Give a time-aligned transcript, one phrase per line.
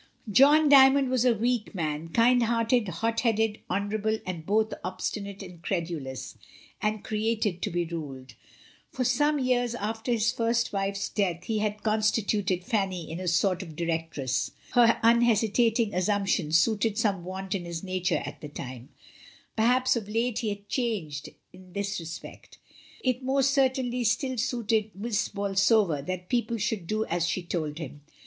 [0.31, 5.61] John Dymond was a weak man, kind hearted, hot headed, honourable, and both obstinate and
[5.61, 6.39] credulous,
[6.81, 8.33] and created to be ruled.
[8.89, 13.61] For some years after his first wife's death he had constituted Fanny into a sort
[13.61, 18.89] of directress— her unhesitating assump tion suited some want in his nature at the time—
[19.55, 22.57] perhaps of late he had changed in this respect.
[23.03, 28.01] It most certainly still suited Miss Bolsover that people should do as she told them.